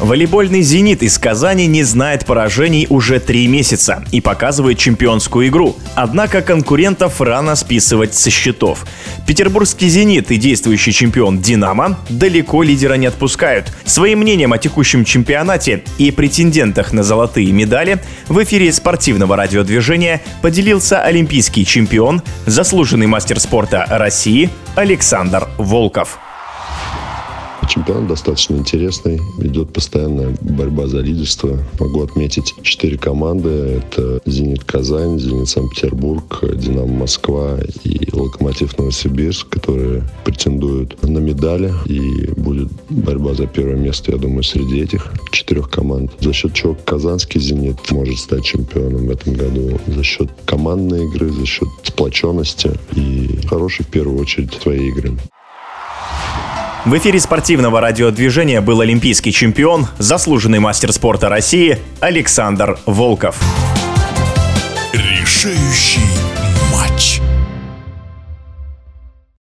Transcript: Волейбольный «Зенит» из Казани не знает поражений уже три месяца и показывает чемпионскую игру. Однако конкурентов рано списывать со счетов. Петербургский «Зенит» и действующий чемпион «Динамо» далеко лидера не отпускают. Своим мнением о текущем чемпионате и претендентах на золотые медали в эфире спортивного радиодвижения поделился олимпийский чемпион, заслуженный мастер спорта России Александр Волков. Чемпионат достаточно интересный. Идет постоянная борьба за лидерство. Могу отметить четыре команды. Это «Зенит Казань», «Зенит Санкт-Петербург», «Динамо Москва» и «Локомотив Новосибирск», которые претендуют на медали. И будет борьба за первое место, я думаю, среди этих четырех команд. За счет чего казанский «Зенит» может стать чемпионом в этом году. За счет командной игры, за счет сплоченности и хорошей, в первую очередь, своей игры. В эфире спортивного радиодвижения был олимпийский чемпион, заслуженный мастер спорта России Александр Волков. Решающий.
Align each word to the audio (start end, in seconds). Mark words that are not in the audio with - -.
Волейбольный 0.00 0.62
«Зенит» 0.62 1.02
из 1.02 1.18
Казани 1.18 1.66
не 1.66 1.82
знает 1.82 2.24
поражений 2.24 2.86
уже 2.88 3.20
три 3.20 3.46
месяца 3.46 4.02
и 4.12 4.22
показывает 4.22 4.78
чемпионскую 4.78 5.48
игру. 5.48 5.76
Однако 5.94 6.40
конкурентов 6.40 7.20
рано 7.20 7.54
списывать 7.56 8.14
со 8.14 8.30
счетов. 8.30 8.86
Петербургский 9.26 9.90
«Зенит» 9.90 10.30
и 10.30 10.38
действующий 10.38 10.94
чемпион 10.94 11.40
«Динамо» 11.42 11.98
далеко 12.08 12.62
лидера 12.62 12.94
не 12.94 13.04
отпускают. 13.04 13.70
Своим 13.84 14.20
мнением 14.20 14.54
о 14.54 14.58
текущем 14.58 15.04
чемпионате 15.04 15.84
и 15.98 16.10
претендентах 16.10 16.94
на 16.94 17.02
золотые 17.02 17.52
медали 17.52 18.00
в 18.26 18.42
эфире 18.42 18.72
спортивного 18.72 19.36
радиодвижения 19.36 20.22
поделился 20.40 21.02
олимпийский 21.02 21.66
чемпион, 21.66 22.22
заслуженный 22.46 23.06
мастер 23.06 23.38
спорта 23.38 23.84
России 23.90 24.48
Александр 24.76 25.46
Волков. 25.58 26.18
Чемпионат 27.70 28.08
достаточно 28.08 28.56
интересный. 28.56 29.20
Идет 29.38 29.72
постоянная 29.72 30.36
борьба 30.40 30.88
за 30.88 30.98
лидерство. 30.98 31.56
Могу 31.78 32.02
отметить 32.02 32.52
четыре 32.62 32.98
команды. 32.98 33.48
Это 33.48 34.20
«Зенит 34.26 34.64
Казань», 34.64 35.20
«Зенит 35.20 35.48
Санкт-Петербург», 35.48 36.42
«Динамо 36.56 36.92
Москва» 36.92 37.58
и 37.84 38.08
«Локомотив 38.12 38.76
Новосибирск», 38.76 39.50
которые 39.50 40.02
претендуют 40.24 41.00
на 41.04 41.18
медали. 41.18 41.72
И 41.86 42.32
будет 42.32 42.72
борьба 42.88 43.34
за 43.34 43.46
первое 43.46 43.76
место, 43.76 44.10
я 44.10 44.18
думаю, 44.18 44.42
среди 44.42 44.80
этих 44.80 45.12
четырех 45.30 45.70
команд. 45.70 46.10
За 46.18 46.32
счет 46.32 46.52
чего 46.54 46.76
казанский 46.84 47.40
«Зенит» 47.40 47.88
может 47.92 48.18
стать 48.18 48.44
чемпионом 48.44 49.06
в 49.06 49.10
этом 49.12 49.34
году. 49.34 49.78
За 49.86 50.02
счет 50.02 50.28
командной 50.44 51.04
игры, 51.04 51.30
за 51.30 51.46
счет 51.46 51.68
сплоченности 51.84 52.72
и 52.96 53.46
хорошей, 53.46 53.84
в 53.84 53.88
первую 53.90 54.18
очередь, 54.18 54.54
своей 54.54 54.88
игры. 54.88 55.16
В 56.86 56.96
эфире 56.96 57.20
спортивного 57.20 57.78
радиодвижения 57.82 58.62
был 58.62 58.80
олимпийский 58.80 59.32
чемпион, 59.32 59.86
заслуженный 59.98 60.60
мастер 60.60 60.92
спорта 60.92 61.28
России 61.28 61.78
Александр 62.00 62.78
Волков. 62.86 63.38
Решающий. 64.94 66.09